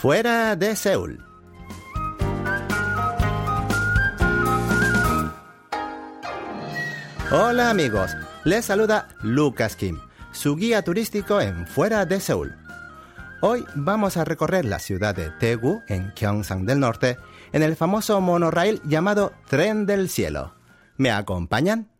Fuera 0.00 0.56
de 0.56 0.76
Seúl. 0.76 1.22
Hola 7.30 7.68
amigos, 7.68 8.16
les 8.44 8.64
saluda 8.64 9.08
Lucas 9.20 9.76
Kim, 9.76 10.00
su 10.32 10.56
guía 10.56 10.80
turístico 10.80 11.42
en 11.42 11.66
Fuera 11.66 12.06
de 12.06 12.18
Seúl. 12.18 12.56
Hoy 13.42 13.66
vamos 13.74 14.16
a 14.16 14.24
recorrer 14.24 14.64
la 14.64 14.78
ciudad 14.78 15.14
de 15.14 15.32
Daegu, 15.38 15.82
en 15.86 16.14
Gyeongsang 16.14 16.64
del 16.64 16.80
Norte, 16.80 17.18
en 17.52 17.62
el 17.62 17.76
famoso 17.76 18.22
monorail 18.22 18.80
llamado 18.84 19.34
Tren 19.50 19.84
del 19.84 20.08
Cielo. 20.08 20.54
¿Me 20.96 21.10
acompañan? 21.10 21.90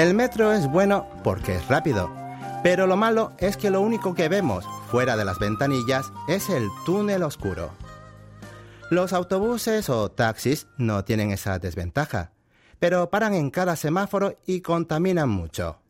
El 0.00 0.14
metro 0.14 0.50
es 0.54 0.66
bueno 0.66 1.06
porque 1.22 1.56
es 1.56 1.68
rápido, 1.68 2.10
pero 2.62 2.86
lo 2.86 2.96
malo 2.96 3.34
es 3.36 3.58
que 3.58 3.68
lo 3.68 3.82
único 3.82 4.14
que 4.14 4.30
vemos 4.30 4.64
fuera 4.90 5.14
de 5.14 5.26
las 5.26 5.38
ventanillas 5.38 6.10
es 6.26 6.48
el 6.48 6.70
túnel 6.86 7.22
oscuro. 7.22 7.70
Los 8.88 9.12
autobuses 9.12 9.90
o 9.90 10.10
taxis 10.10 10.68
no 10.78 11.04
tienen 11.04 11.32
esa 11.32 11.58
desventaja, 11.58 12.32
pero 12.78 13.10
paran 13.10 13.34
en 13.34 13.50
cada 13.50 13.76
semáforo 13.76 14.38
y 14.46 14.62
contaminan 14.62 15.28
mucho. 15.28 15.82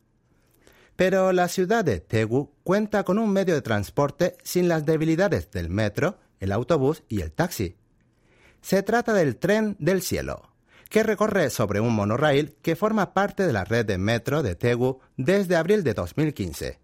Pero 0.97 1.31
la 1.31 1.47
ciudad 1.47 1.85
de 1.85 2.01
Tegu 2.01 2.51
cuenta 2.65 3.05
con 3.05 3.17
un 3.17 3.31
medio 3.31 3.53
de 3.53 3.61
transporte 3.61 4.35
sin 4.43 4.67
las 4.67 4.85
debilidades 4.85 5.51
del 5.51 5.69
metro, 5.69 6.17
el 6.41 6.51
autobús 6.51 7.03
y 7.07 7.21
el 7.21 7.31
taxi. 7.31 7.77
Se 8.59 8.83
trata 8.83 9.13
del 9.13 9.37
tren 9.37 9.77
del 9.79 10.01
cielo 10.01 10.50
que 10.91 11.03
recorre 11.03 11.49
sobre 11.49 11.79
un 11.79 11.95
monorail 11.95 12.53
que 12.61 12.75
forma 12.75 13.13
parte 13.13 13.47
de 13.47 13.53
la 13.53 13.63
red 13.63 13.85
de 13.85 13.97
metro 13.97 14.43
de 14.43 14.55
Tegu 14.55 14.99
desde 15.15 15.55
abril 15.55 15.85
de 15.85 15.93
2015, 15.93 16.79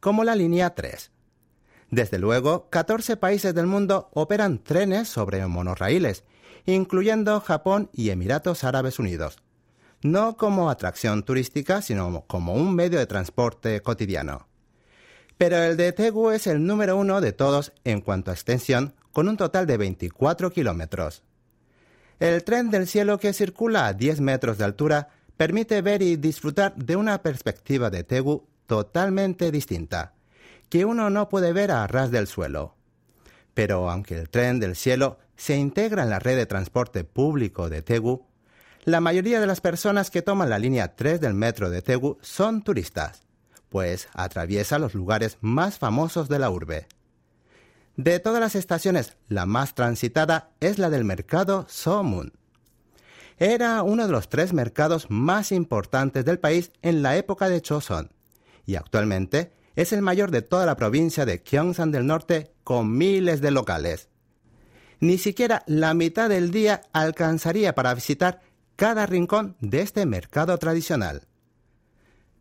como 0.00 0.24
la 0.24 0.34
línea 0.34 0.74
3. 0.74 1.12
Desde 1.88 2.18
luego, 2.18 2.68
14 2.70 3.16
países 3.16 3.54
del 3.54 3.68
mundo 3.68 4.10
operan 4.14 4.58
trenes 4.58 5.08
sobre 5.08 5.46
monorraíles, 5.46 6.24
incluyendo 6.66 7.40
Japón 7.40 7.88
y 7.92 8.10
Emiratos 8.10 8.64
Árabes 8.64 8.98
Unidos, 8.98 9.36
no 10.02 10.36
como 10.36 10.68
atracción 10.68 11.22
turística, 11.22 11.82
sino 11.82 12.24
como 12.26 12.54
un 12.54 12.74
medio 12.74 12.98
de 12.98 13.06
transporte 13.06 13.80
cotidiano. 13.80 14.48
Pero 15.38 15.58
el 15.58 15.76
de 15.76 15.92
Tegu 15.92 16.30
es 16.30 16.48
el 16.48 16.66
número 16.66 16.96
uno 16.96 17.20
de 17.20 17.32
todos 17.32 17.72
en 17.84 18.00
cuanto 18.00 18.32
a 18.32 18.34
extensión, 18.34 18.96
con 19.12 19.28
un 19.28 19.36
total 19.36 19.68
de 19.68 19.76
24 19.76 20.50
kilómetros. 20.50 21.22
El 22.22 22.44
tren 22.44 22.70
del 22.70 22.86
cielo 22.86 23.18
que 23.18 23.32
circula 23.32 23.88
a 23.88 23.94
10 23.94 24.20
metros 24.20 24.56
de 24.56 24.62
altura 24.62 25.08
permite 25.36 25.82
ver 25.82 26.02
y 26.02 26.14
disfrutar 26.14 26.72
de 26.76 26.94
una 26.94 27.20
perspectiva 27.20 27.90
de 27.90 28.04
Tegu 28.04 28.46
totalmente 28.68 29.50
distinta, 29.50 30.14
que 30.68 30.84
uno 30.84 31.10
no 31.10 31.28
puede 31.28 31.52
ver 31.52 31.72
a 31.72 31.84
ras 31.88 32.12
del 32.12 32.28
suelo. 32.28 32.76
Pero 33.54 33.90
aunque 33.90 34.16
el 34.16 34.30
tren 34.30 34.60
del 34.60 34.76
cielo 34.76 35.18
se 35.34 35.56
integra 35.56 36.04
en 36.04 36.10
la 36.10 36.20
red 36.20 36.36
de 36.36 36.46
transporte 36.46 37.02
público 37.02 37.68
de 37.68 37.82
Tegu, 37.82 38.24
la 38.84 39.00
mayoría 39.00 39.40
de 39.40 39.48
las 39.48 39.60
personas 39.60 40.12
que 40.12 40.22
toman 40.22 40.48
la 40.48 40.60
línea 40.60 40.94
3 40.94 41.20
del 41.20 41.34
metro 41.34 41.70
de 41.70 41.82
Tegu 41.82 42.18
son 42.20 42.62
turistas, 42.62 43.24
pues 43.68 44.06
atraviesa 44.14 44.78
los 44.78 44.94
lugares 44.94 45.38
más 45.40 45.76
famosos 45.80 46.28
de 46.28 46.38
la 46.38 46.50
urbe. 46.50 46.86
De 47.96 48.18
todas 48.20 48.40
las 48.40 48.54
estaciones, 48.54 49.16
la 49.28 49.44
más 49.44 49.74
transitada 49.74 50.50
es 50.60 50.78
la 50.78 50.88
del 50.88 51.04
mercado 51.04 51.66
Somun. 51.68 52.32
Era 53.38 53.82
uno 53.82 54.06
de 54.06 54.12
los 54.12 54.28
tres 54.28 54.52
mercados 54.52 55.10
más 55.10 55.52
importantes 55.52 56.24
del 56.24 56.38
país 56.38 56.72
en 56.80 57.02
la 57.02 57.16
época 57.16 57.48
de 57.48 57.60
Choson 57.60 58.10
y 58.66 58.76
actualmente 58.76 59.52
es 59.74 59.92
el 59.92 60.02
mayor 60.02 60.30
de 60.30 60.42
toda 60.42 60.66
la 60.66 60.76
provincia 60.76 61.24
de 61.24 61.38
Gyeongsang 61.38 61.90
del 61.90 62.06
Norte 62.06 62.52
con 62.64 62.96
miles 62.96 63.40
de 63.40 63.50
locales. 63.50 64.08
Ni 65.00 65.18
siquiera 65.18 65.62
la 65.66 65.94
mitad 65.94 66.28
del 66.28 66.50
día 66.50 66.82
alcanzaría 66.92 67.74
para 67.74 67.94
visitar 67.94 68.40
cada 68.76 69.06
rincón 69.06 69.56
de 69.60 69.80
este 69.80 70.06
mercado 70.06 70.56
tradicional. 70.58 71.26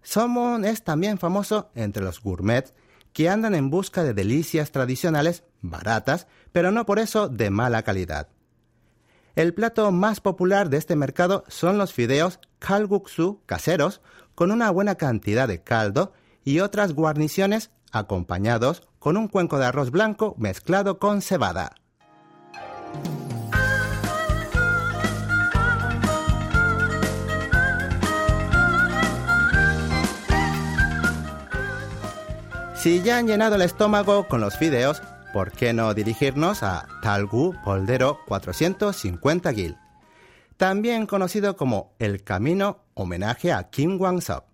Somun 0.04 0.66
es 0.66 0.84
también 0.84 1.18
famoso 1.18 1.72
entre 1.76 2.04
los 2.04 2.22
gourmets 2.22 2.74
que 3.14 3.30
andan 3.30 3.56
en 3.56 3.70
busca 3.70 4.04
de 4.04 4.14
delicias 4.14 4.72
tradicionales 4.72 5.44
baratas, 5.62 6.28
pero 6.52 6.72
no 6.72 6.86
por 6.86 7.00
eso 7.00 7.28
de 7.28 7.50
mala 7.50 7.84
calidad. 7.84 8.30
El 9.36 9.54
plato 9.54 9.92
más 9.92 10.20
popular 10.20 10.70
de 10.70 10.78
este 10.78 10.96
mercado 10.96 11.44
son 11.48 11.78
los 11.78 11.94
fideos 11.94 12.40
kalguksu 12.60 13.42
caseros 13.46 14.02
con 14.36 14.52
una 14.52 14.70
buena 14.72 14.96
cantidad 14.96 15.48
de 15.48 15.62
caldo 15.62 16.14
y 16.44 16.60
otras 16.60 16.94
guarniciones 16.94 17.72
acompañados 17.92 18.84
con 19.00 19.18
un 19.18 19.28
cuenco 19.28 19.58
de 19.58 19.66
arroz 19.66 19.92
blanco 19.92 20.36
mezclado 20.38 21.00
con 21.00 21.22
cebada. 21.22 21.76
Si 32.82 33.04
ya 33.04 33.20
han 33.20 33.28
llenado 33.28 33.58
el 33.58 33.62
estómago 33.62 34.28
con 34.28 34.42
los 34.42 34.58
fideos, 34.58 35.04
¿por 35.34 35.52
qué 35.52 35.72
no 35.72 35.94
dirigirnos 35.94 36.64
a 36.64 36.88
Talgu 37.04 37.54
Poldero 37.64 38.18
450 38.26 39.54
Gil? 39.54 39.78
También 40.58 41.06
conocido 41.06 41.56
como 41.56 41.94
El 42.00 42.24
Camino 42.24 42.86
homenaje 42.96 43.52
a 43.52 43.70
Kim 43.70 44.02
Wang-suk. 44.02 44.46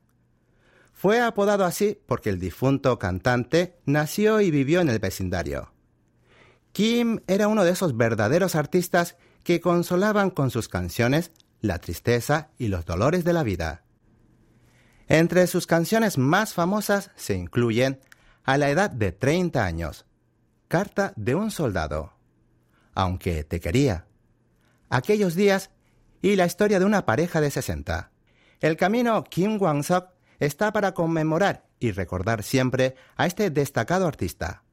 Fue 0.91 1.21
apodado 1.21 1.63
así 1.63 2.01
porque 2.05 2.29
el 2.29 2.37
difunto 2.37 2.99
cantante 2.99 3.77
nació 3.85 4.41
y 4.41 4.51
vivió 4.51 4.81
en 4.81 4.89
el 4.89 4.99
vecindario. 4.99 5.71
Kim 6.73 7.21
era 7.27 7.47
uno 7.47 7.63
de 7.63 7.71
esos 7.71 7.95
verdaderos 7.95 8.55
artistas 8.55 9.15
que 9.45 9.61
consolaban 9.61 10.31
con 10.31 10.51
sus 10.51 10.67
canciones 10.67 11.31
la 11.61 11.79
tristeza 11.79 12.49
y 12.57 12.67
los 12.67 12.85
dolores 12.85 13.23
de 13.23 13.31
la 13.31 13.43
vida. 13.43 13.85
Entre 15.07 15.47
sus 15.47 15.65
canciones 15.65 16.17
más 16.17 16.53
famosas 16.53 17.11
se 17.15 17.33
incluyen 17.33 18.01
a 18.47 18.57
la 18.57 18.69
edad 18.69 18.89
de 18.89 19.11
30 19.11 19.63
años. 19.63 20.05
Carta 20.69 21.13
de 21.17 21.35
un 21.35 21.51
soldado. 21.51 22.13
Aunque 22.95 23.43
te 23.43 23.59
quería. 23.59 24.07
Aquellos 24.89 25.35
días 25.35 25.69
y 26.21 26.37
la 26.37 26.45
historia 26.45 26.79
de 26.79 26.85
una 26.85 27.05
pareja 27.05 27.41
de 27.41 27.51
60. 27.51 28.09
El 28.61 28.77
camino 28.77 29.21
Kim 29.25 29.61
Wang-sok 29.61 30.11
está 30.39 30.71
para 30.71 30.93
conmemorar 30.93 31.67
y 31.79 31.91
recordar 31.91 32.41
siempre 32.41 32.95
a 33.17 33.27
este 33.27 33.49
destacado 33.49 34.07
artista, 34.07 34.63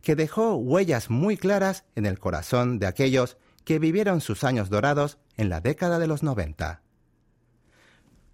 que 0.00 0.16
dejó 0.16 0.54
huellas 0.56 1.10
muy 1.10 1.36
claras 1.36 1.84
en 1.96 2.06
el 2.06 2.18
corazón 2.18 2.78
de 2.78 2.86
aquellos 2.86 3.36
que 3.64 3.78
vivieron 3.78 4.22
sus 4.22 4.42
años 4.42 4.70
dorados 4.70 5.18
en 5.36 5.50
la 5.50 5.60
década 5.60 5.98
de 5.98 6.06
los 6.06 6.22
90. 6.22 6.80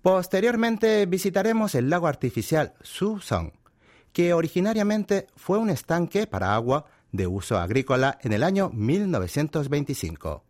Posteriormente 0.03 1.05
visitaremos 1.07 1.75
el 1.75 1.91
lago 1.91 2.07
artificial 2.07 2.75
Su-song, 2.81 3.51
que 4.15 4.33
originariamente 4.33 5.27
fue 5.37 5.59
un 5.59 5.69
estanque 5.69 6.27
para 6.27 6.55
agua 6.55 6.87
de 7.13 7.27
uso 7.27 7.59
agrícola 7.59 8.17
en 8.23 8.33
el 8.33 8.45
año 8.45 8.71
1925, 8.71 10.45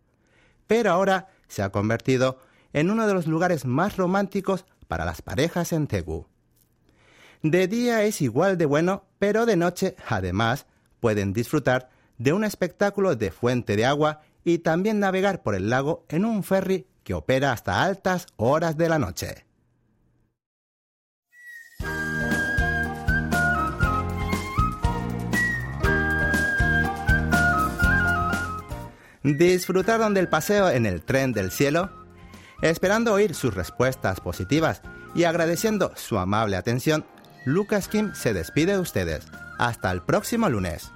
pero 0.67 0.93
ahora 0.93 1.29
se 1.49 1.63
ha 1.63 1.71
convertido 1.71 2.39
en 2.75 2.91
uno 2.91 3.07
de 3.07 3.15
los 3.15 3.27
lugares 3.27 3.65
más 3.65 3.97
románticos 3.97 4.67
para 4.87 5.07
las 5.07 5.23
parejas 5.23 5.73
en 5.73 5.87
Tegu. 5.87 6.27
De 7.43 7.67
día 7.67 8.03
es 8.05 8.21
igual 8.21 8.59
de 8.59 8.67
bueno, 8.67 9.05
pero 9.19 9.47
de 9.47 9.57
noche, 9.57 9.97
además, 10.09 10.67
pueden 11.01 11.33
disfrutar 11.33 11.89
de 12.19 12.35
un 12.35 12.45
espectáculo 12.45 13.17
de 13.17 13.31
fuente 13.31 13.77
de 13.77 13.87
agua 13.87 14.21
y 14.45 14.59
también 14.59 15.01
navegar 15.01 15.43
por 15.43 15.55
el 15.55 15.71
lago 15.71 16.05
en 16.11 16.27
un 16.27 16.43
ferry 16.43 16.87
que 17.03 17.15
opera 17.15 17.53
hasta 17.53 17.83
altas 17.83 18.27
horas 18.37 18.77
de 18.77 18.89
la 18.91 18.99
noche. 18.99 19.44
¿Disfrutaron 29.25 30.13
del 30.13 30.29
paseo 30.29 30.69
en 30.69 30.85
el 30.85 31.03
tren 31.03 31.33
del 31.33 31.51
cielo? 31.51 31.91
Esperando 32.61 33.15
oír 33.15 33.35
sus 33.35 33.55
respuestas 33.55 34.21
positivas 34.21 34.83
y 35.15 35.25
agradeciendo 35.25 35.93
su 35.97 36.19
amable 36.19 36.57
atención, 36.57 37.07
Lucas 37.47 37.89
Kim 37.89 38.13
se 38.15 38.35
despide 38.35 38.73
de 38.73 38.81
ustedes. 38.81 39.27
Hasta 39.59 39.91
el 39.91 40.03
próximo 40.03 40.51
lunes. 40.51 40.93